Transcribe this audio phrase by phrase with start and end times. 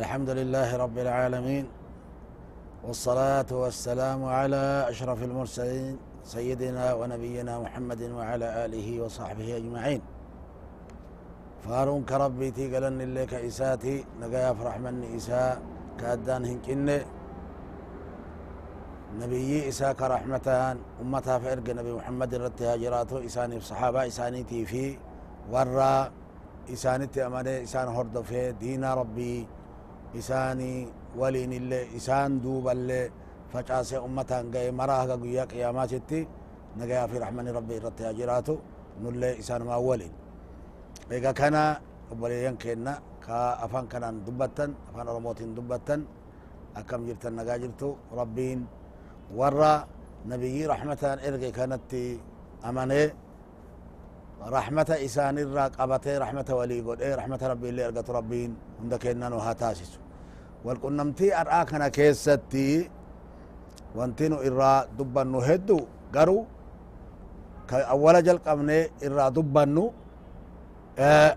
[0.00, 1.64] الحمد لله رب العالمين
[2.84, 10.00] والصلاة والسلام على أشرف المرسلين سيدنا ونبينا محمد وعلى آله وصحبه أجمعين.
[11.64, 15.60] فارون كربي تيقلن اللي كإساتي نقايا فرح من إساء
[16.00, 16.88] كأدان هنكين.
[19.20, 24.96] نبي إساء كرحمتان أمتها فإرق نبي محمد رتي هاجراته إساني في صحابة إساني في
[25.52, 26.10] ورّا
[26.74, 29.46] isaanitti amane isaan hordofee diina rabbii
[30.20, 30.88] isaanii
[31.20, 33.12] waliin illee isaan duuballee
[33.52, 36.20] facaasee ummataan ga'e maraa haga guyyaa qiyaamaatitti
[36.78, 38.54] nagayaa fi raxmani rabbi irratti haa jiraatu
[39.02, 40.14] nullee isaanumaa waliin
[41.16, 41.62] ega kana
[42.12, 42.92] obboleeyyan keenna
[43.26, 46.00] ka afaan kanaan dubbattan afaan oromootiin dubbattan
[46.78, 48.60] akkam jirtan nagaa jirtu rabbiin
[49.38, 49.72] warra
[50.30, 52.02] nabiyyii raxmataan erge kanatti
[52.68, 53.08] amanee
[54.58, 58.50] رحمة إسان الراق أبتي رحمة ولي قد إيه رحمة ربي اللي أرقت ربين
[58.82, 58.94] هند
[60.64, 62.90] والقنمتي أرآكنا كيستي
[63.96, 65.78] وانتينو إرا دبانو هدو
[66.14, 66.38] قرو
[67.68, 69.84] كأول جلق أمني إرا دبانو
[70.98, 71.32] آه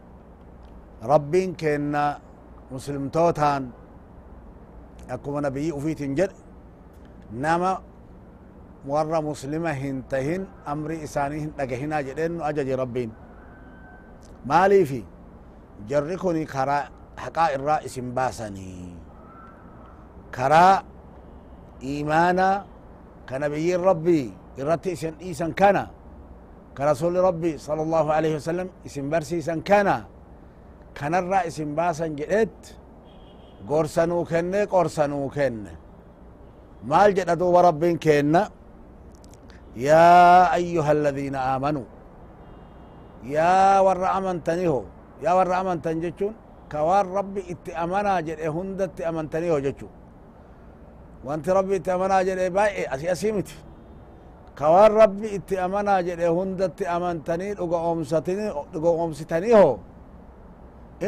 [1.11, 2.03] ربين كينا
[2.71, 3.63] مسلم توتان
[5.09, 6.31] أكو نبي وفي تنجد
[7.33, 7.73] نما
[8.87, 13.09] ورا مسلمة هنتهن أمر إساني هنتهن أجدين أجد ربين
[14.45, 15.01] مالي في
[15.89, 16.79] جركني خرا
[17.17, 18.94] حقا إرا اسم باسني
[20.35, 20.67] كرا
[21.89, 22.49] إيمانا
[23.29, 24.21] كنبي ربي
[24.59, 25.77] إرتي إسن إيسن كان
[26.77, 29.89] كرسول ربي صلى الله عليه وسلم إسن برسي إسن كان
[30.97, 32.57] كان الرئيس باسا جئت
[33.69, 35.65] قرسنو كن قرسنو كن
[36.89, 38.35] ما الجدد ورب كن
[39.87, 40.07] يا
[40.59, 41.87] أيها الذين آمنوا
[43.35, 44.81] يا ور أمن تنهو
[45.25, 46.33] يا ور أمن تنجتون
[46.71, 49.93] كوار ربي إتأمنا جئت هندت أمن تنهو جتون
[51.25, 53.49] وانت ربي اتأمنا جد باي أسي أسيمت
[54.59, 59.77] كوار ربي اتأمنا جد هند اتأمنتني لغا أمستني لغا أمستنيه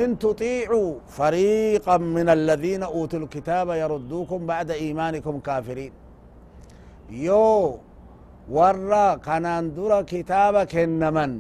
[0.02, 5.94] إن تطيعوا فريقا من الذين أوتوا الكتاب يردوكم بعد إيمانكم كافرين
[7.26, 7.80] يو
[9.28, 11.32] kanaan dura kitaaba kennaman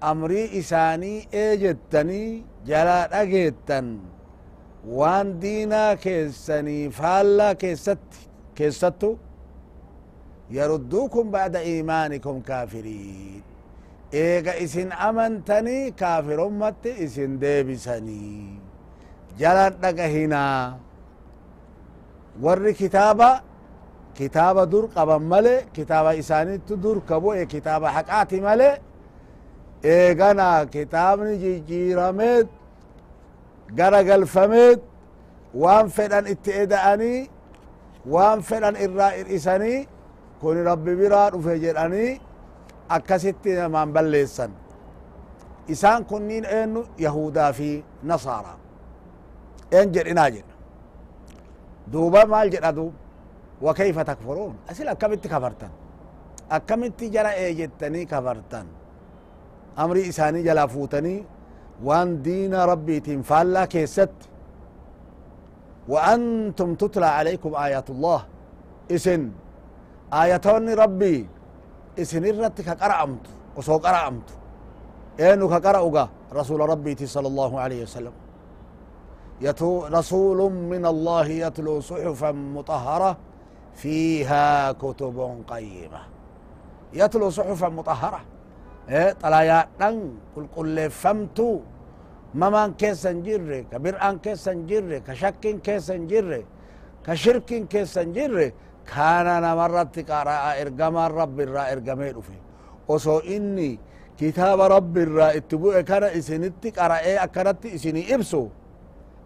[0.00, 3.86] amrii isaanii ee jettanii jalaa dhageettan
[4.88, 7.98] وان دينا كيساني فالا كيست
[8.56, 9.16] كيستو
[10.50, 13.42] يردوكم بعد ايمانكم كافرين
[14.14, 18.58] ايغا اسن امنتني كافر امتي اسن ديبساني
[19.38, 20.76] جلان دقا هنا
[22.42, 23.40] ور كتابة
[24.18, 28.78] كتابة دور قبا ملي كتابة اساني تدور كبو اي كتابة حقاتي ملي
[29.84, 32.44] ايغانا كتابني جي جيرامي
[33.78, 34.80] قرق الفمد
[35.54, 37.30] وان فلان اتئدأني
[38.12, 39.88] وان فلان الرائر إساني
[40.40, 42.20] كوني ربي برا رفجر أني
[42.90, 44.50] أكسيت من بلسن
[45.70, 48.54] إسان كنين أنو يهودا في نصارى
[49.80, 50.44] انجر إناجر
[51.92, 52.90] دوبا مال جردو
[53.62, 55.70] وكيف تكفرون أسئلة كم انت كفرتن
[56.50, 58.66] أكم انت جرى ايجتني كفرتن
[59.78, 60.66] أمري إساني جلا
[61.82, 64.14] وان دين ربي تنفالا كيست.
[65.88, 68.20] وأنتم تتلى عليكم آيات الله.
[68.90, 69.30] إسن.
[70.12, 71.26] آياتون ربي.
[71.98, 73.24] إسن الرت كقرأمت.
[73.56, 74.28] وسو قرأمت.
[75.20, 78.14] إنو كقرأوغا رسول ربي صلى الله عليه وسلم.
[79.40, 83.16] يتو رسول من الله يتلو صحفا مطهرة.
[83.74, 85.16] فيها كتب
[85.48, 86.00] قيمة.
[86.92, 88.20] يتلو صحفا مطهرة.
[88.88, 90.14] إيه طلايا دن
[90.56, 91.60] كل فمتو
[92.34, 96.44] ممان كيسن جري كبرآن كيسن جري كشكين كيسن جري
[97.06, 98.52] كشركين كيسن جري
[98.86, 102.36] كان نمرت قراء إرقما رب الرا إرقمي في
[102.88, 103.78] وسو إني
[104.18, 108.48] كتاب رب الرا اتبوء كان إسنتي قراء أكرت إسني إبسو.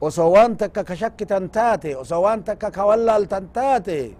[0.00, 4.14] وسوان تكا كشك تنتاتي وسوان تكا كولال تنتاتي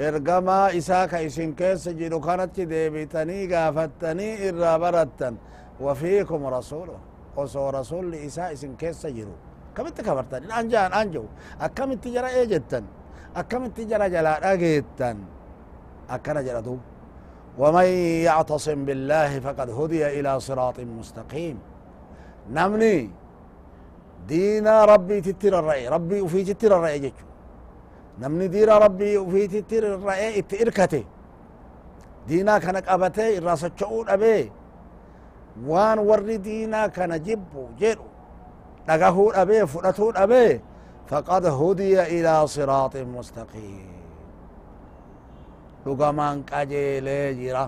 [0.00, 5.36] إرقما إساك إسن كيس جيرو كانت ديبتني قافتني إرى برتن
[5.80, 6.98] وفيكم رسوله
[7.36, 8.54] وسو رسول إساء
[9.78, 11.24] إسن كيس جيرو كمت كفرتن أنجان أنجو
[11.60, 12.84] أكمت جرى إيجتن
[13.36, 15.18] أكمت جرى جلا أجيتن
[16.10, 16.80] أكنا جرى دوب
[17.58, 17.84] ومن
[18.28, 21.58] يعتصم بالله فقد هدي إلى صراط مستقيم
[22.50, 23.10] نمني
[24.28, 27.26] دينا ربي تتر الرأي ربي وفي تتر الرأي جيشو
[28.20, 31.04] نمني دينا ربي وفي تتر الرأي اتئركته
[32.28, 33.70] دينا كانك أبته الراسة
[34.08, 34.52] أبي
[35.66, 38.07] وان وري دينا كان جبو جيرو
[38.88, 40.52] dhagahuun dhabee fudhatuun dhabee
[41.10, 43.88] faqad hudiya ilaa siraaxin mustaqiim
[45.84, 47.64] dhugamaan qajeelee jira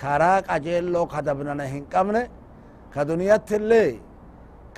[0.00, 2.22] karaa qajeelloo ka dabnana hin qabne
[2.94, 3.90] ka duniyattillee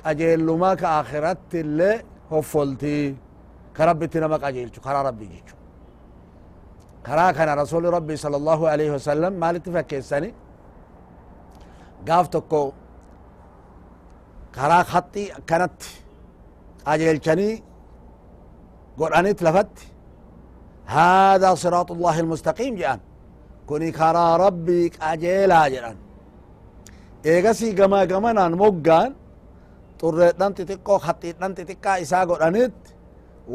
[0.03, 1.95] qajeellumaa ka akhirattillee
[2.31, 3.05] hoffoltii
[3.75, 5.55] ka rabbitti nama qajeelchu karaa rabbii jechu
[7.07, 10.29] karaa kana rasuli rabbii sala allahu alaihi wasallam maalitti fakkeessani
[12.07, 12.61] gaaf tokko
[14.55, 15.89] karaa haxxii akkanatti
[16.85, 17.53] qajeelchanii
[18.99, 19.91] godhanit lafatti.
[20.85, 22.99] هذا صراط الله المستقيم جان
[23.67, 25.95] كوني كرا ربي قجيلا جان
[27.25, 29.11] ايغسي غما غمنان موغان
[29.99, 32.73] طريدان تتقو خطيدان تتقا إسا قرانت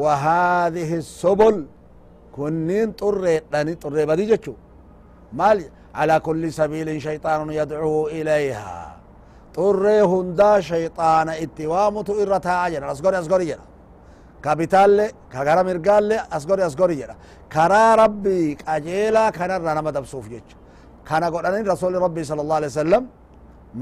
[0.00, 1.56] وهذه السبل
[2.36, 4.54] كنين طريدان طري بدي جچو
[5.38, 5.58] مال
[5.94, 8.95] على كل سبيل شيطان يدعو إليها
[9.56, 13.64] طري هندا شيطان اتوامت إرتا جنا أسقري أسقري جنا
[14.44, 17.16] كابيتال كغرا مرقال أسقري أسقري جنا
[17.52, 20.48] كرا ربي قجيلا كان رنما دبسوف جيش
[21.08, 23.02] كان قرآن رسول ربي صلى الله عليه وسلم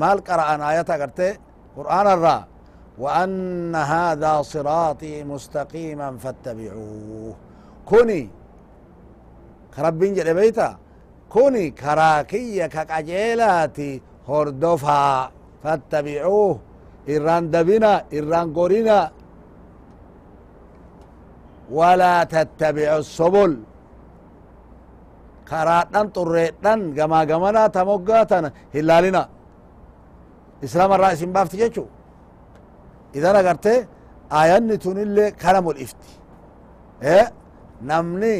[0.01, 1.31] مال قرأن آيات قرتي
[1.77, 2.39] قرآن الرا
[3.03, 7.35] وأن هذا صراطي مستقيما فاتبعوه
[7.91, 8.23] كوني
[9.77, 10.71] كربين جل بيتا
[11.35, 15.31] كوني كراكية كقجيلاتي هردفها
[15.65, 16.59] فاتبعوه
[17.15, 18.99] إران دبنا إران قرنا
[21.79, 23.53] ولا تتبعوا السبل
[25.51, 29.23] karaadhan xurreedhan gamaa gamanaa tamoggaa tana hilaalina
[30.67, 31.85] islaama irraa isin baafti jechu
[33.19, 33.75] idan agarte
[34.41, 36.11] ayanni tunillee kana mul'ifti
[37.91, 38.37] namni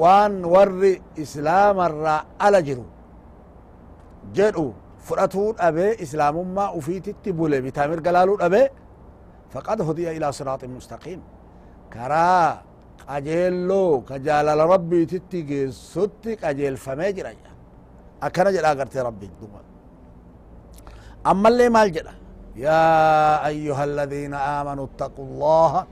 [0.00, 0.92] waan warri
[1.24, 2.58] islaama irraa ala
[5.06, 8.68] jiru jedhu fudhatuu dhabee islaamummaa ufiititti bule bitaa mirga laaluu dhabee
[9.52, 11.20] faqad hudiya ilaa siraaxin mustaqiim
[11.90, 12.62] karaa
[13.06, 17.30] qajeelloo ka jaalala rabbiititti geessutti qajeelfamee jira
[18.20, 19.60] akkana jedha agarte rabbi duba
[21.24, 22.14] ammallee maal jedha
[22.56, 25.86] yaa ayuha aladiina aamanuu ittaqu llaha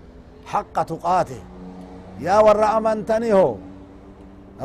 [0.52, 1.38] haqa tuqaate
[2.20, 3.58] yaa warra amantaniho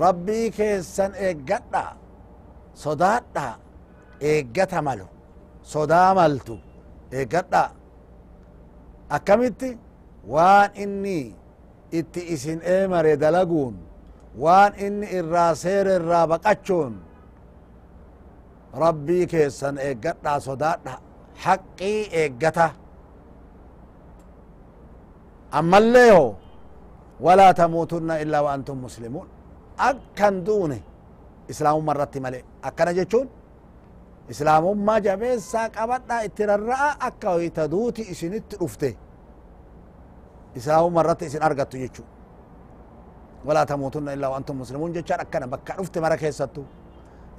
[0.06, 1.84] rabbii keessan eeggadha
[2.74, 3.67] sodaadha
[4.22, 5.08] eeggata malu
[5.74, 6.56] sodaa maltu
[7.18, 7.64] eeggadha
[9.16, 9.70] akkamitti
[10.34, 11.20] waan inni
[12.00, 13.76] itti isin eemare dalaguun
[14.44, 16.94] waan inni irraa seere irraa baqachuun
[18.84, 20.94] rabbii keessan eeggadha sodaadha
[21.46, 22.68] haqqii eeggata
[25.60, 26.26] ammallee ho
[27.26, 29.28] walaa tamuutunna illaa wa antum muslimuun
[29.90, 30.78] akkan duune
[31.52, 32.40] islaamumma irratti male
[34.32, 38.90] islaamummaa jabeessaa qabadha itti rarra'a akka hoyta duuti isinitti dhufte
[40.60, 42.04] islaamumma irratti isin argattu jechu
[43.48, 46.62] walaa tamuutunna illaa waantum muslimuun jechaan akkana bakka dhufte mara keessattu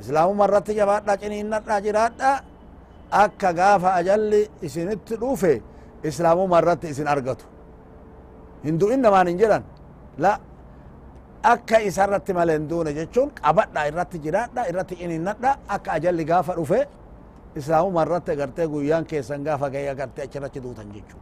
[0.00, 2.30] islaamumma irratti jabaadha ciniinnadha jiraadha
[3.22, 5.52] akka gaafa ajalli isinitti dhufe
[6.08, 7.44] islaamumma irratti isin argatu
[8.66, 9.62] hindu innamaan hin jedhan
[10.24, 10.32] la
[11.42, 16.54] akka isa irratti male hin duune jechuun qabadha irratti jiraadha irratti ciniinnadha akka ajalli gaafa
[16.58, 16.80] dhufe
[17.56, 21.20] islaamumma irratti agartee guyyaan keessan gaafa ga'e agartee achirratti duutan jechuu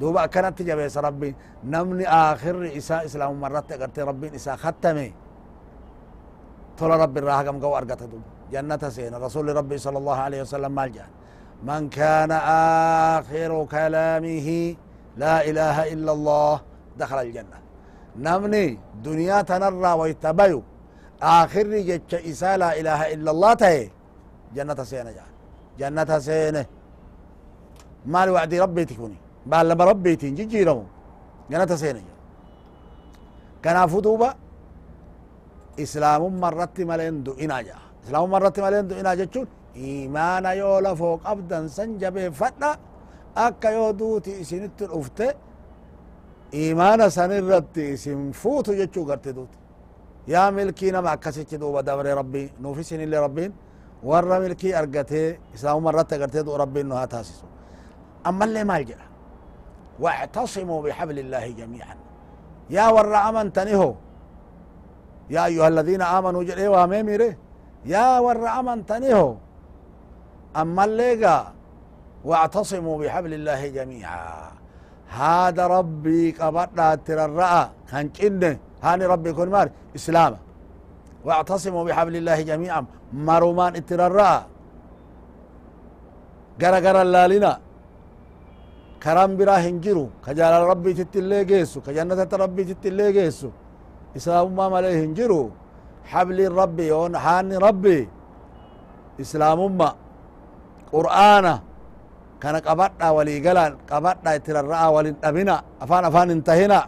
[0.00, 5.12] duuba akkanatti jabeessa rabbiin namni aakirri isaa islaamumma irratti agartee rabbiin isaa kattame
[6.78, 10.72] tola rabbi irraa hagam ga'u argata duuba jannata seena rasuli rabbi sala allahu alaihi wasallam
[10.78, 11.12] maal jedhan
[11.62, 12.36] man kana
[13.18, 14.78] akhiru kalamihi
[15.18, 16.54] la ilaha illa allah
[16.98, 17.67] dakhala aljanna
[18.26, 18.64] namni
[19.04, 20.60] duniyaa tanarraa wayta bayu
[21.32, 23.82] aakirri jecha isaa laa ilaha illa allah tahe
[24.56, 25.32] jannata seena jedhan
[25.80, 26.62] jannata seene
[28.12, 29.16] maali wacdii rabbiiti kuni
[29.50, 30.84] baalama rabbiitiin jijjiiramu
[31.50, 32.18] jannata seena jedhan
[33.64, 34.28] kanaafu duuba
[35.84, 39.48] islaamumma irratti maleen du'inaa jedha islaamumma irratti maleen du'inaa jechuun
[39.88, 42.70] imaana yoo lafoo qabdan san jabeeffadha
[43.46, 45.26] akka yoo duuti isinitti dhufte
[46.54, 49.52] إيمان سنين ربتي اسم فوتو جتشو قرتي دوت
[50.28, 53.52] يا ملكي نما كسيتش دوبا دوري ربي نوفيسين اللي ربي
[54.02, 57.46] ورا ملكي أرقتي إسلام مرات قرتي دو ربي إنها تاسسو
[58.26, 59.06] أما اللي ما يجرى
[60.00, 61.96] واعتصموا بحبل الله جميعا
[62.70, 63.94] يا ورا أمن تنهو
[65.30, 67.36] يا أيها الذين آمنوا جريوا ميميري
[67.84, 69.36] يا ورا أمن تنهو
[70.56, 71.44] أما اللي
[72.24, 74.57] واعتصموا بحبل الله جميعا
[75.08, 77.26] هذا ربي قبضنا ترى
[77.90, 78.52] كان كنه
[78.84, 80.32] هاني ربي كن مال إسلام
[81.26, 82.82] واعتصموا بحبل الله جميعا
[83.28, 84.06] مرومان اترى
[86.60, 87.52] قرا قرا لالنا
[89.84, 93.48] jiru ka jaalala rabbiititti illee geessu ka jannatatti rabbiititti illee geessu
[94.18, 95.52] islaamummaa malee hin jiru
[96.12, 98.08] habliin rabbi yoon haanni rabbi
[99.18, 99.88] islaamumma
[100.92, 101.52] qur'aana
[105.80, 106.80] afaan afaan hin tahina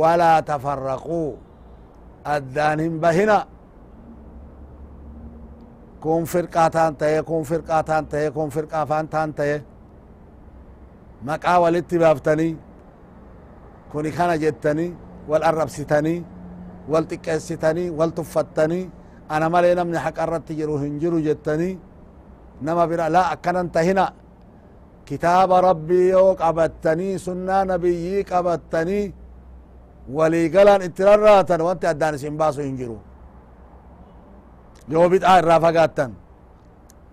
[0.00, 1.38] walaa tafarraquu
[2.24, 3.38] addaan hin bahina
[6.00, 9.56] kun firqaa taan tahe kun firqaa taan tahe kun firqaa afaan taan tahe
[11.28, 12.52] maqaa walitti baaftanii
[13.92, 14.90] kuni kana jettanii
[15.30, 16.18] wal arrabsitanii
[16.92, 18.84] wal xiqqeessitanii wal tuffattanii
[19.28, 21.74] ana malee namni haqa irratti jiru hin jiru jettanii
[22.60, 24.04] nama bira laa akkanan tahina
[25.08, 29.04] kitaaba rabbii yoo qabattanii sunnaa nabiyyii qabattanii
[30.16, 32.98] walii galan itti rarraatan wanti addaan isin baasu hin jiru
[34.92, 36.10] yoo bid'aa irraa fagaattan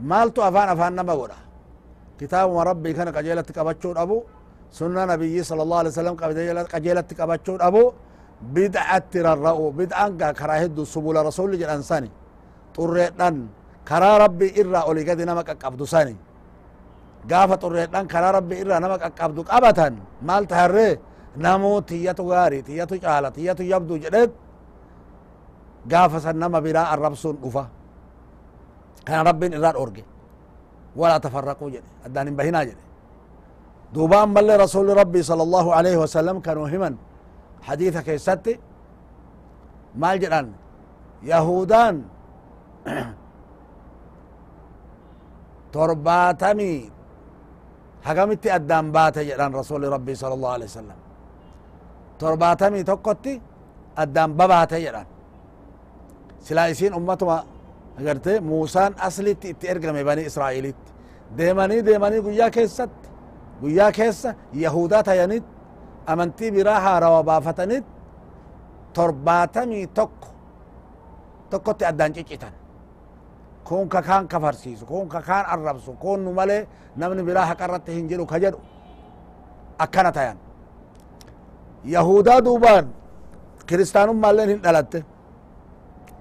[0.09, 1.37] maaltu afaan afaan nama godha
[2.19, 4.17] kitaabuma rabbii kana qajeelatti qabachuu dhabu
[4.77, 6.15] sunna nabiyyi sala allahu alai wasalam
[6.73, 7.83] qajeelatti qabachuu dhabu
[8.55, 10.59] bid'atti rarra'u bid'aan gaa karaa
[13.89, 16.15] rasuli jedhan karaa rabbii irraa oli gadi nama qaqqabdu sani
[17.27, 20.99] gaafa xurreedhan karaa rabbii irraa nama qaqqabdu qabatan maal taharree
[21.37, 24.31] namuu tiyyatu gaari tiyyatu caala tiyyatu yabdu jedhet
[25.87, 27.69] gaafa san nama biraa arrabsuun dhufa
[29.05, 30.03] kana rabbiin irraa dhorge
[30.95, 32.83] ولا تفرقوا جده أدان بهنا جده
[33.93, 36.95] دوبان بل رسول ربي صلى الله عليه وسلم كانوا هما
[37.61, 38.59] حديث كيستي
[39.95, 40.47] مال جدان
[45.75, 46.73] يهودان ترباتمي
[48.07, 50.99] حقمتي أدان بات جدان رسول ربي صلى الله عليه وسلم
[52.19, 53.33] ترباتمي تقتي
[54.03, 55.07] أدان ببات جدان
[56.47, 56.63] سلا
[56.99, 57.37] أمتما
[57.99, 60.91] agarte muusaan aslitti itti ergame bani israa'ilitti
[61.37, 63.07] deemanii deemanii guyyaa keessatti
[63.61, 65.43] guyyaa keessa yahudaa tayanit
[66.11, 67.85] amantii biraa haarawa baafatanit
[68.93, 70.27] torbaatamii tokko
[71.49, 72.53] tokkotti addaan ciccitan
[73.67, 74.01] kun ka
[75.27, 76.61] kaan arrabsu kun nu malee
[76.99, 78.59] namni biraa haqa irratti hin jiru ka jedhu
[79.83, 80.37] akkana tayan
[81.95, 82.85] yahudaa duubaan
[83.67, 84.99] kiristaanummaan hin dhalatte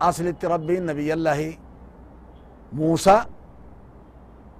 [0.08, 1.48] aslitti rabbiin nabiyyallahi
[2.82, 3.16] موسى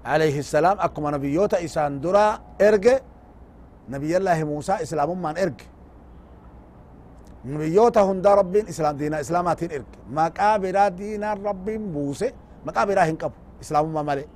[0.06, 2.26] عليه السلام أكما نبيوتا إسان درا
[2.66, 2.98] إرجع
[3.94, 5.66] نبي الله موسى إسلام من إرجع
[7.52, 11.82] نبيوتا هندا ربين إسلام دينا إسلاماتين إرجع مقابرا دينا ربين
[12.64, 14.26] بوسى مقابرا هنقب إسلام ما مالي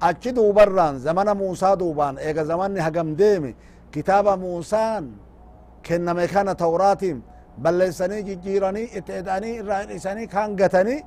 [0.00, 3.50] achi duubarraan zamana muusaa duubaan eega zamanni hagam deeme
[3.92, 5.04] kitaaba muusaan
[5.86, 7.18] kenname kana tawraatiin
[7.62, 11.00] balleessanii jijjiiranii itti edanii irraa isanii kaan gatanii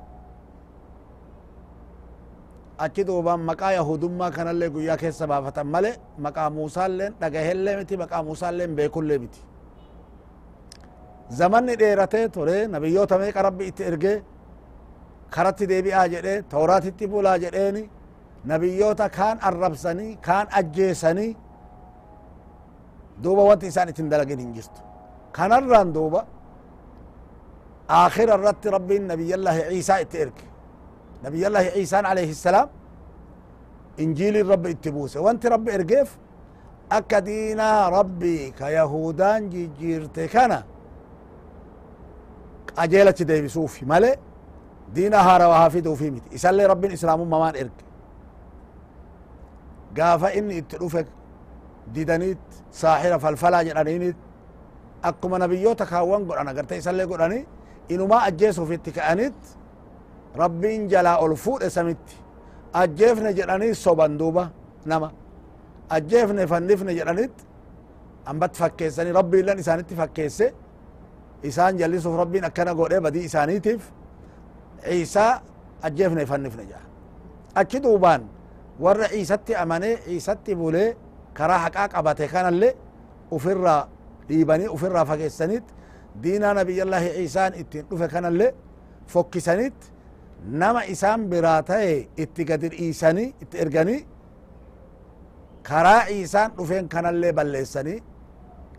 [2.84, 5.90] achi duuban maqaa yahudummaa kanallee guyyaa keessa baafatan male
[6.26, 9.40] maqaa muusaalleen dhagahellee miti maqaa muusaalleen beekullee miti
[11.38, 14.16] zamanni dheeratee ture nabiyyoota meeqa rabbi itti ergee
[15.34, 17.82] karatti deebi'aa jedhee tawraatitti bulaa jedheeni
[18.50, 21.32] nabiyyoota kaan arrabsanii kaan ajjeesanii
[23.24, 24.80] duuba wanti isaan itin dalagin hin jirtu
[25.36, 26.22] kanarraan duuba
[27.90, 30.38] آخر الرت ربي نبي الله عيسى اترك
[31.24, 32.68] نبي الله عيسى عليه السلام
[34.04, 36.08] انجيل الرب اتبوسه وانت ربي ارقف
[36.98, 39.42] اكدينا ربي كيهودان
[39.78, 40.60] جيرت كنا
[42.82, 43.48] اجيلة ديبي
[44.98, 47.76] هارا وهافيدو في ميت يسلي ربي الاسلام ممان ارق
[49.98, 51.06] قافا اني اتلوفك
[51.94, 52.38] ديدانيت
[52.72, 54.16] ساحرة فالفلا جرانينيت
[55.04, 57.46] nabiyyoota kaawwan godhan agartee isallee godhani
[57.88, 59.34] inumaa ajjeesuuf itti ka'anit
[60.42, 62.16] rabbiin jalaa ol fuudhe samitti
[62.72, 64.50] ajjeefne jedhanii soban duuba
[64.86, 65.10] nama
[65.96, 67.34] ajjeefne fannifne jedhanit
[68.26, 70.54] ambat fakkeessani rabbi illan isaanitti fakkeesse
[71.42, 73.82] isaan jallisuuf rabbiin akkana godhe badii isaaniitiif
[74.84, 75.32] ciisaa
[75.86, 76.82] ajjeefne fannifne jaa
[77.60, 78.22] achi duubaan
[78.84, 80.88] warra ciisatti amane ciisatti bulee
[81.38, 82.72] karaa haqaa qabate kanallee
[83.36, 83.82] ufirraa
[84.28, 85.64] dhiibanii ufirraa fageessanit
[86.22, 88.50] diinaa nabiyyallaahi ciisaan ittiin dhufe kanallee
[89.12, 89.78] fokkisanit
[90.62, 94.00] nama isaan biraa ta'e itti gadi dhiisanii itti erganii
[95.68, 97.98] karaa ciisaan dhufeen kanallee balleessanii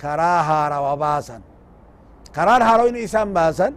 [0.02, 1.42] karaa haarawa baasan
[2.36, 3.74] karaan haarawin isaan baasan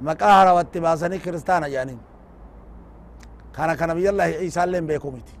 [0.00, 2.00] baasanii kiristaana jedhaniin
[3.52, 5.34] kana ka nabiyyallaahi ciisaallee beeku miti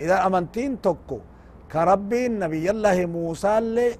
[0.00, 1.20] idan amantiin tokko
[1.68, 3.92] ka rabbiin nabiyyallaahi muusaallee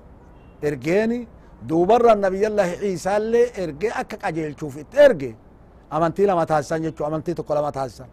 [0.62, 1.28] ergeeni
[1.68, 5.30] duubarra nabiyyallaahi ciisaallee erge akka qajeelchuuf itti erge
[5.90, 8.08] amantii lama taasisan jechu amantii tokko lama taasisan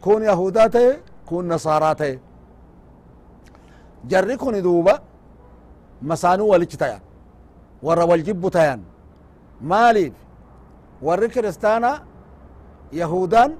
[0.00, 0.90] kun yahudaa ta'e
[1.28, 2.14] kun nasaaraa ta'e
[4.10, 4.94] jarri kun duuba
[6.02, 7.00] masaanuu walichi tayan
[7.82, 8.80] warra wal jibbu tayan
[9.60, 10.14] maaliif
[11.02, 11.90] warri kiristaana
[12.92, 13.52] yahudaan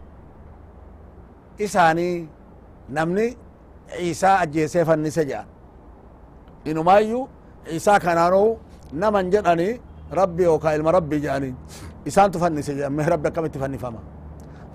[1.58, 2.28] isaanii
[2.96, 3.26] namni
[3.96, 5.46] ciisaa ajjeesee fannise jedhan
[6.70, 7.28] inumaayyuu
[7.68, 8.58] ciisaa kanaanuu
[9.02, 9.68] naman jedhani
[10.20, 11.50] rabbi yookaa ilma rabbi jedhani
[12.08, 14.00] isaantu fannise jedhan mee rabbi akkamitti fannifama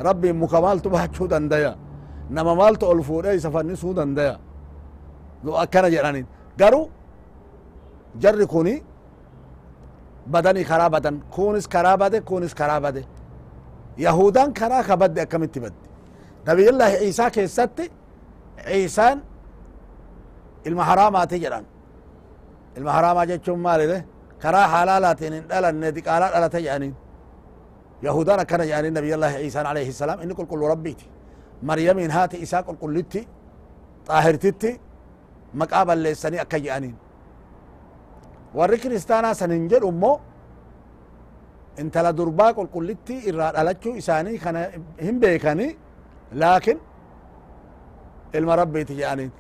[0.08, 1.72] rabbiin muka maaltu baachuu dandaya
[2.30, 4.34] nama maaltu ol fuudhee isa fannisuu dandaya
[5.63, 6.25] akkana jedhanin
[6.62, 6.82] garu
[8.24, 8.74] jarri kuni
[10.34, 13.01] badanii karaa badan kunis karaa bade kunis karaa bade
[13.98, 15.82] yahudan karaa ka badde akkamitti badde
[16.48, 17.86] nabiyullaahi ciisaa keessatti
[18.68, 19.18] ciisaan
[20.68, 21.66] ilma haraamaati jedhan
[22.78, 23.98] ilma haraamaa jechuun maalile
[24.44, 26.94] karaa halaalaatiin hin dhalanne diqaalaa dhalate jedhaniin
[28.08, 31.06] yahudan akkana jedhaniin nabiyullaahi ciisaan alayhi salaam inni qulqullu rabbiiti
[31.70, 33.22] maryamiin haati isaa qulqullitti
[34.08, 34.70] xaahirtitti
[35.62, 36.96] maqaa balleessanii akka jedhaniin
[38.58, 40.16] warri kiristaanaa san hin jedhu immoo
[41.81, 44.61] intala durbaa qulqullitti irraa dhalachuu isaanii kana
[45.05, 45.68] hin beekani
[46.42, 46.77] laakin
[48.40, 49.31] ilma rabbiiti jedhaniin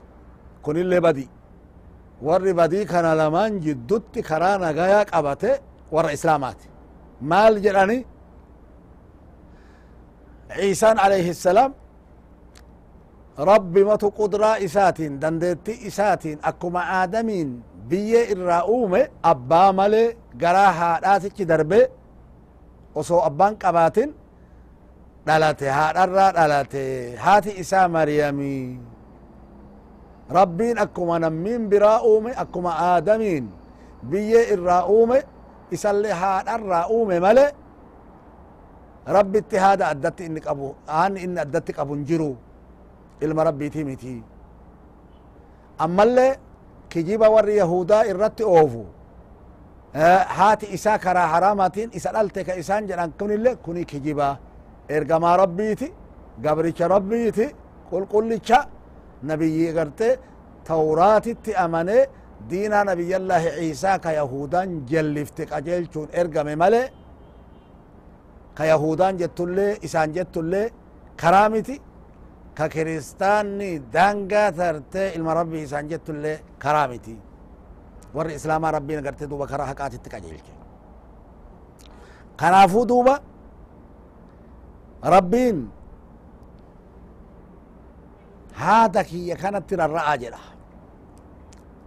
[0.65, 1.25] kunillee badi
[2.27, 5.51] warri badii kana lamaan jiddutti karaa nagayaa qabate
[5.93, 6.67] warra islaamaati
[7.31, 7.97] maal jedhani
[10.59, 11.71] ciisaan alayhi salaam
[13.51, 17.49] rabbi matu qudraa isaatiin dandeetti isaatiin akkuma aadamiin
[17.91, 19.01] biyyee irraa uume
[19.31, 20.07] abbaa malee
[20.41, 21.79] garaa haadhaatichi darbe
[23.01, 24.09] osoo abbaan qabaatin
[25.27, 26.83] dhalate haadharraa dhalate
[27.25, 28.53] haati isaa maryami
[30.37, 33.45] rabbiin akkuma nammiin biraa uume akkuma aadamiin
[34.11, 35.17] biyyee irraa uume
[35.77, 37.45] isallee haadharraa uume male
[39.17, 42.29] rabbitti haada addatti inni qabu haanni inni addatti qabu hin jiru
[43.27, 44.15] ilma rabbiiti miti
[45.85, 46.31] ammallee
[46.91, 48.83] kijiba warri yahudaa irratti oofu
[50.37, 54.27] haati isaa karaa haraamaatiin isa dhalte ka isaan jedhan kunille kuni kijiba
[54.97, 55.87] ergamaa rabbiiti
[56.43, 57.45] gabricha rabbiiti
[57.89, 58.59] qulqullicha
[59.29, 60.09] nabiyyi garte
[60.69, 61.97] tawraatitti amane
[62.49, 66.81] diinaa nabiyyallaahi ciisaa ka yahudan jellifte qajeelchuun ergame male
[68.57, 70.65] ka yahudan jettullee isaan jettullee
[71.21, 71.75] karaa miti
[72.61, 77.17] ككريستاني دانجا ثرت المربي سانجت اللي كرامتي
[78.15, 80.47] ور إسلام ربي نقرت دوبا كراها قاتت تكاجيلك
[82.39, 83.15] كنافو دوبا
[85.13, 85.57] ربين
[88.55, 90.41] هذا كي كانت ترى الرعاجرة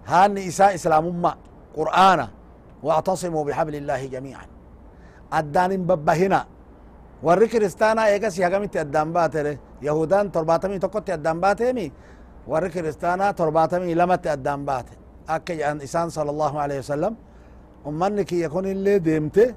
[0.07, 1.33] هاني إساء إسلام أمة
[1.77, 2.21] قرآن
[2.83, 4.47] واعتصموا بحبل الله جميعا
[5.33, 6.54] أدان ببهنا هنا
[7.23, 11.93] warri kiristaanaa eegasi hagamitti addaan baatere yahudaan torbaatamii tokkotti addaan baateemi
[12.49, 14.93] warri kiristaanaa torbaatamii lamatti addaan baate
[15.27, 17.17] akka jedhan isaan sala allahu alehi wasalam
[17.87, 19.55] ummanni kiyya kun illee deemte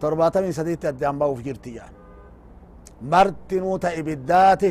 [0.00, 1.94] torbaatamii sadiitti addaan ba'uuf jirti jedhan
[3.12, 4.70] martinuu ta ibiddaati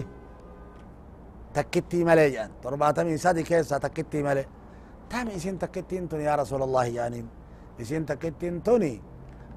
[1.53, 4.45] takkittii malee jedhan torbaatamii sadi keessa takkittii malee
[5.09, 7.27] tami isin takkittiin tun yaa rasuula allahi jedhaniin
[7.79, 9.01] isin takkittiin tuni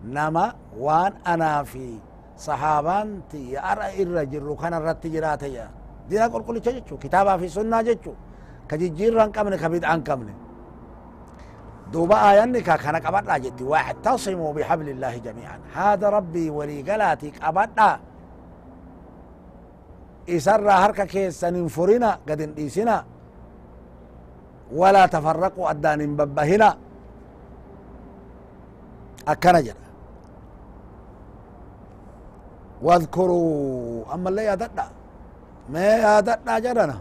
[0.04, 2.00] nama waan anaa fi
[2.36, 5.70] sahaabaan tiyya ara irra jirru kana irratti jiraate jedha
[6.08, 8.12] dina qulqullicha jechu kitaabaa fi sunnaa jechu
[8.68, 10.32] ka jijjiirra hin qabne ka bid'a hin qabne
[11.92, 17.90] duuba aayanni ka kana qabadha jetti واعتصموا بحبل الله جميعا هذا ربي ولي قلاتي qabadha
[20.26, 22.96] isarraa harka keessan hin furina gad hin dhiisina
[24.80, 26.68] walaa tafarraqu addaan hin babbahina
[29.32, 29.85] akkana jedha
[32.82, 34.86] واذكروا أما اللي ياددنا
[35.72, 36.98] ما ياددنا جرنا.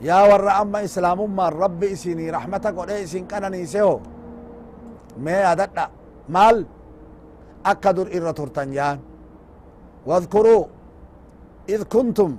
[0.00, 4.00] يا ور أما إسلام ما رب إسيني رحمتك ودي إسين كانني سيو
[5.18, 5.88] ما أدتنا
[6.28, 6.66] مال؟
[7.66, 8.98] أكدر إرى ترتنجان.
[10.06, 10.64] واذكروا
[11.68, 12.36] إذ كنتم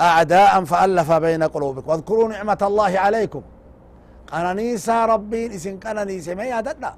[0.00, 1.90] أعداء فألف بين قلوبكم.
[1.90, 3.42] واذكروا نعمة الله عليكم.
[4.32, 6.94] قنانيسا ربين إسن قنانيسا ما يادنا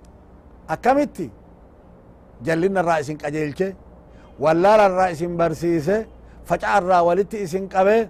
[0.71, 1.31] أكمتي.
[2.43, 3.11] جلنا الرئيس
[4.41, 6.07] قجيلچه ولا الرئيس برسيسه
[6.49, 8.09] فجع الرا ولت إسن قبه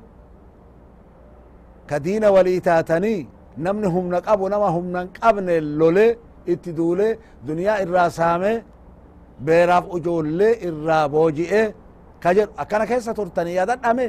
[1.89, 3.17] كدين وليتاتني
[3.59, 6.17] نمن هم نقبو نما هم نقبن اللولي
[6.49, 8.63] اتدولي دنيا الراسامه
[9.47, 11.75] بيراف اجولي الرابوجئه
[12.23, 14.09] كجر أكنا كيسة ترتني يادن أمي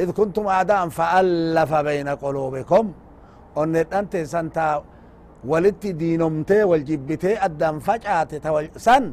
[0.00, 2.84] إذ كنتم أعداء فألف بين قلوبكم
[3.58, 4.84] أنت أنت سنتا
[5.50, 8.28] ولت دينمتي والجبتي أدام فجأة
[8.76, 9.04] سن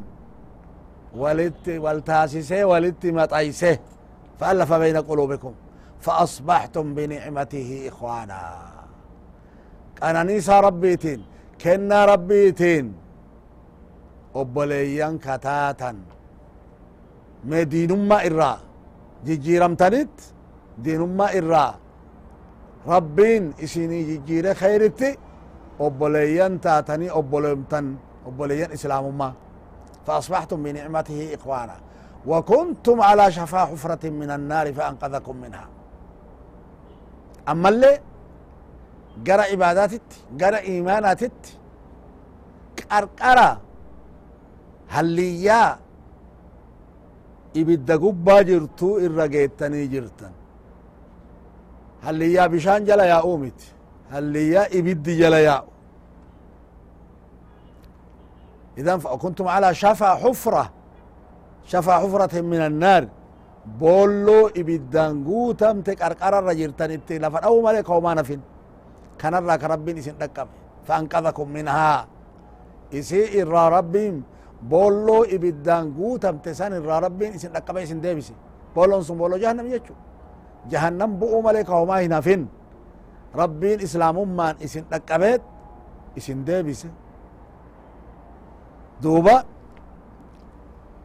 [1.14, 3.78] ولت والتاسسي ولت مطيسي
[4.40, 5.52] فألف بين قلوبكم
[6.00, 8.42] فأصبحتم بنعمته إخوانا
[10.02, 11.20] أنا نيسى ربيتين
[11.62, 12.86] كنا ربيتين
[14.36, 15.96] obboleeyyan kataatan
[17.48, 18.58] mee diinummaa irraa
[19.26, 20.12] jijjiiramtanit
[20.84, 21.72] diinummaa irraa
[22.86, 25.08] rabbiin isinii jijjiire khayritti
[25.86, 27.86] obboleeyyan taatanii obboleemtan
[28.28, 29.32] obboleeyyan islaamummaa
[30.06, 31.76] فأصبحتم بنعمته إخوانا.
[32.26, 35.68] وكنتم على شفا حفرة من النار فأنقذكم منها.
[37.48, 38.00] أما اللي
[39.26, 40.02] قرأ عباداتك
[40.40, 41.58] قرأ إيماناتت
[42.76, 43.60] كأرقرا
[44.88, 45.76] هل يا
[47.56, 50.32] إبدا قبا جرتو إرقيتني جرتن.
[52.02, 53.60] هل يا بشان جلا يا أومت
[54.10, 55.75] هل يا إبدي جلا يا أومت
[58.78, 60.64] إذا فكنتم على شفا حفرة.
[61.64, 63.08] شفا حفرة من النار.
[63.80, 67.42] بولو إبدانغو تمتك أرقار الرجل تنبتي لفن.
[67.48, 68.40] أو ملك وما نفن.
[69.18, 70.14] كان الرك ربي نسين
[70.86, 72.06] فأنقذكم منها.
[72.94, 74.22] إسي إرى ربي
[74.62, 77.76] بولو إبدانغو تمتسان إرى ربي نسين لكم.
[77.76, 78.34] إسين ديبسي.
[78.76, 79.94] بولون سن بولو جهنم يجو.
[80.70, 82.46] جهنم بؤو ملك وما نفن.
[83.34, 85.22] ربي إسلام أمان إسين لكم.
[86.18, 86.90] إسين ديبسي.
[89.02, 89.44] دوبا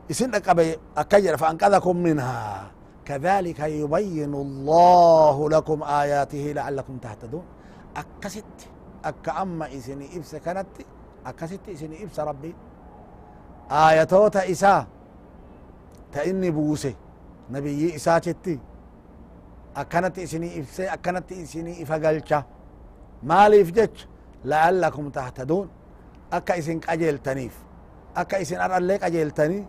[0.10, 2.72] يسند قبي اكير فانقذكم منها
[3.06, 7.46] كذلك يبين الله لكم اياته لعلكم تهتدون
[7.98, 8.46] اكست
[9.06, 10.68] اكاما اسني ابس كانت
[11.26, 12.56] اكست اسني ابس ربي
[13.72, 14.86] ايتو تا عيسى
[16.12, 16.96] تاني بوسي
[17.52, 18.60] نبي عيسى تتي
[19.76, 22.44] اكنت اسني ابس اكنت اسني افغلچا
[23.24, 24.08] مالي فجت
[24.46, 25.68] لعلكم تهتدون
[26.34, 27.56] اكا اسن أجل تنيف
[28.16, 29.64] akka isin ar'allee qajeeltanii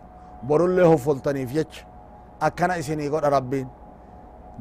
[0.47, 1.85] borullee hoffoltaniif jecha
[2.47, 3.67] akkana isinii godha rabbiin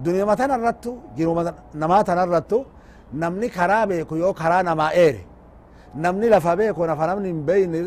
[0.05, 1.43] duniyuma tana irrattu jiruma
[1.75, 2.59] namaa tana irrattu
[3.23, 5.23] namni karaa beeku yoo karaa namaa eere
[5.95, 7.81] namni lafa beeku nafa namni hin beeyne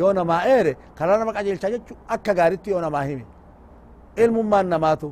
[0.00, 3.24] yoo namaa eere karaa nama qajeelcha jechu akka gaaritti yoo namaa hime
[4.22, 5.08] ilmummaan namaatu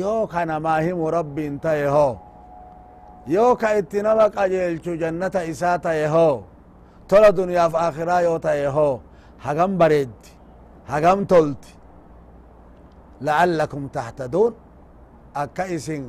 [0.00, 2.12] yoo ka namaa himu rabbiin ta'e hoo
[3.34, 6.34] yoo ka itti nama qajeelchu jannata isaa ta'e hoo
[7.08, 8.94] tola duniyaaf akhiraa yoo ta'e hoo
[9.46, 10.30] hagam bareeddi
[10.92, 11.70] hagam tolti
[13.26, 14.54] la'allakum tahtaduun
[15.42, 16.02] akka isin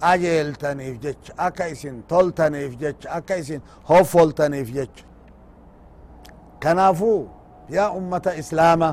[0.00, 5.04] qajeeltaniif jecha akka isin toltaniif jecha akka isin hoffoltaniif jecha
[6.62, 7.24] كنافو
[7.70, 8.90] يا أمة إسلامة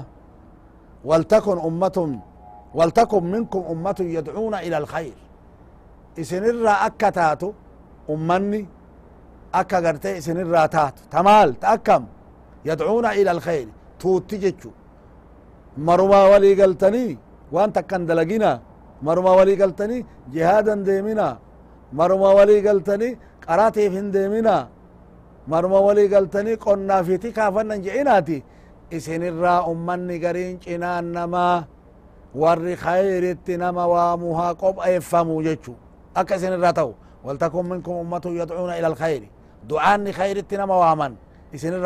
[1.06, 2.20] ولتكن أمة
[2.74, 5.18] ولتكن منكم أمة يدعون إلى الخير
[6.20, 7.52] إسنرا أكا تاتو
[8.10, 8.66] أمني
[9.54, 12.04] أكا قرتي إسنرا تاتو تمال تأكم
[12.70, 13.68] يدعون إلى الخير
[14.02, 14.72] توتججو
[15.88, 17.06] مرما ولي قلتني
[17.54, 18.52] وان تكن دلقنا
[19.08, 19.98] مرما ولي قلتني
[20.34, 21.28] جهادا ديمنا
[22.00, 23.10] مرما ولي قلتني
[23.48, 24.58] قراتي فين ديمنا
[25.48, 28.44] marma walii galtanii qonnaa fiti kaafannan je'inaati
[28.98, 31.64] isinirraa ummanni gariin cinaan namaa
[32.36, 35.76] warri khayritti nama waamuhaa qopheeffamu jechu
[36.16, 36.92] akka isinirraa ta'u
[37.24, 39.32] waltakun minkum ummatun yadcuuna ila alkhayri
[39.70, 41.16] du'aanni khayritti nama waaman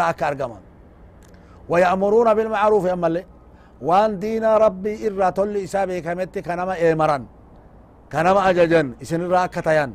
[0.09, 0.61] akka argaman
[1.71, 3.23] ويأمرون بالمعروف أما اللي.
[3.87, 7.23] وأن دين ربي إرى تولي إسابي كمتي كنما إيمران
[8.11, 8.87] كنما أججن.
[9.01, 9.91] إسن راكتيان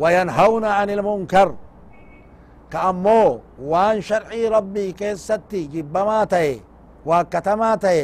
[0.00, 1.48] وينهون عن المنكر.
[2.72, 3.22] كأمو
[3.70, 6.60] وأن شرعي ربي كيستي جبما تاي
[7.08, 8.00] واكتما تاي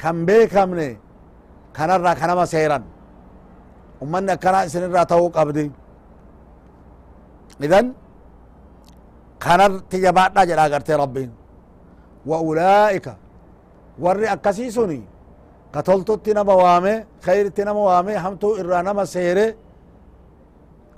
[0.00, 0.90] كم بيكمني
[1.76, 2.78] كان الرا كنما سيرا
[4.00, 5.66] ومن كنا سن الرا توق أبدي.
[7.64, 7.86] إذن
[9.44, 11.24] كان تجبات جلا قرتي ربي.
[12.26, 13.06] وأولئك
[13.98, 15.02] وري أكسيسوني
[15.74, 19.54] katoltutti nama waame khayritti nama waame hamtuu irraa nama seere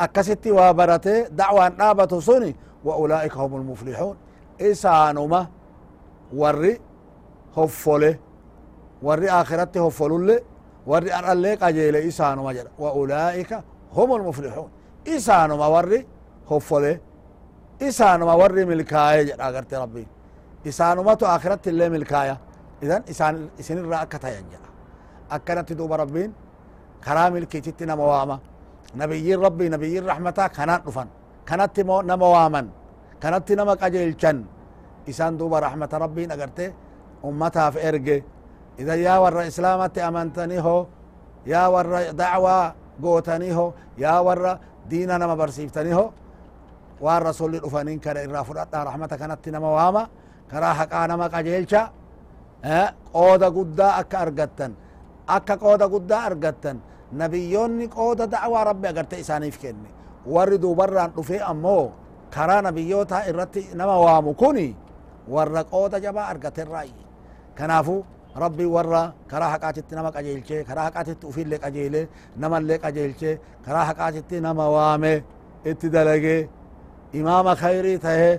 [0.05, 2.51] akkasitti waa barate dacwaan dhaabatu suni
[2.85, 4.17] wa ulaa'ika hum lmuflixuun
[4.71, 5.41] isaanuma
[6.41, 6.81] warri
[7.57, 8.11] hoffole
[9.03, 10.37] warri akhiratti hofolulle
[10.91, 13.63] warri ar'allee qajeele isaanuma jedha wa ulaa'ika
[13.97, 14.71] hum lmuflixuun
[15.15, 16.01] isaanuma warri
[16.51, 16.93] hoffole
[17.89, 20.09] isaanuma warri milkaaye jedha agarte rabbiin
[20.65, 22.37] isaanumatu akhiratti illee milkaaya
[22.85, 24.69] idan isaan isinirraa akka tayan jedha
[25.37, 26.31] akkanatti duuba rabbiin
[27.05, 28.37] karaa milkiititti nama waama
[29.01, 31.09] nabiyyin rabbii nabiyyin rahmataa kanaan dhufan
[31.49, 32.67] kanatti nama waaman
[33.23, 34.39] kanatti nama qajeelchan
[35.11, 36.67] isaan duuba rahmata rabbiin agarte
[37.29, 38.17] ummataaf erge
[38.79, 40.77] idan yaa warra islaamatti amantanii ho
[41.53, 43.67] yaa warra dacwaa gootanii ho
[43.99, 44.53] yaa warra
[44.91, 45.95] diina nama barsiiftanii
[47.05, 50.03] waan rasulli dhufanin kana irraa fudhadha rahmata kanatti nama waama
[50.53, 51.81] karaa haqaa nama qajeelcha
[53.13, 54.73] qooda guddaa akka argattan
[55.37, 56.77] akka qooda guddaa argattan
[57.21, 59.89] nabiyyoonni qooda da'waa rabbi agarte isaaniif kenne
[60.35, 61.93] warri duubarraan dhufe ammoo
[62.35, 64.69] karaa nabiyyoota irratti nama waamu kuni
[65.35, 66.95] warra qooda jabaa argaterraayi
[67.59, 67.97] kanaafu
[68.45, 72.01] rabbi warra karaa haqaatitti nama qajeelche karaa haqaatitti ufillee qajeele
[72.43, 73.31] namallee qajeelche
[73.67, 75.13] karaa haqaatitti nama waame
[75.71, 76.37] itti dalage
[77.21, 78.31] imaama khayrii tahe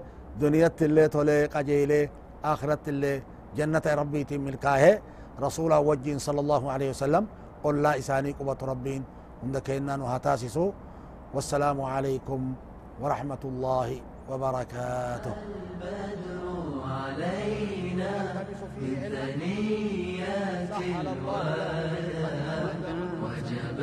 [0.41, 2.00] duniyatti illee tolee qajeele
[2.43, 3.17] akhiratti illee
[3.54, 4.84] جنة ربي تيم ملكاه
[5.46, 7.24] رسول وجين صلى الله عليه وسلم.
[7.63, 9.04] قل لا إساني قبة ربين.
[9.54, 10.65] دكينا نهاتاسسو
[11.34, 12.41] والسلام عليكم
[13.02, 15.34] ورحمة الله وبركاته.
[15.38, 16.41] البدر
[16.82, 18.13] علينا
[18.82, 19.93] بثنيات
[20.82, 22.74] الوداع
[23.22, 23.80] وجب